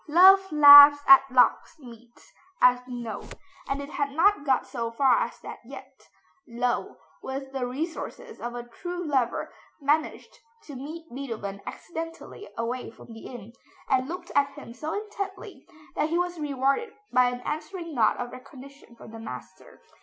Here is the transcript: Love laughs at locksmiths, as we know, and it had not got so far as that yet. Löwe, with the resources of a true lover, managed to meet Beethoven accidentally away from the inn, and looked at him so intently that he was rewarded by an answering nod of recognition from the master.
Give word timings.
Love 0.07 0.51
laughs 0.51 1.03
at 1.07 1.21
locksmiths, 1.29 2.31
as 2.59 2.79
we 2.87 2.95
know, 2.99 3.21
and 3.67 3.79
it 3.83 3.89
had 3.91 4.09
not 4.09 4.43
got 4.43 4.65
so 4.65 4.89
far 4.89 5.19
as 5.19 5.39
that 5.41 5.59
yet. 5.63 6.07
Löwe, 6.49 6.97
with 7.21 7.51
the 7.51 7.67
resources 7.67 8.39
of 8.41 8.55
a 8.55 8.67
true 8.67 9.05
lover, 9.05 9.53
managed 9.79 10.39
to 10.63 10.75
meet 10.75 11.05
Beethoven 11.13 11.61
accidentally 11.67 12.49
away 12.57 12.89
from 12.89 13.13
the 13.13 13.27
inn, 13.27 13.53
and 13.91 14.07
looked 14.09 14.31
at 14.35 14.49
him 14.53 14.73
so 14.73 14.91
intently 14.99 15.67
that 15.93 16.09
he 16.09 16.17
was 16.17 16.39
rewarded 16.39 16.91
by 17.13 17.25
an 17.29 17.41
answering 17.41 17.93
nod 17.93 18.17
of 18.17 18.31
recognition 18.31 18.95
from 18.95 19.11
the 19.11 19.19
master. 19.19 19.83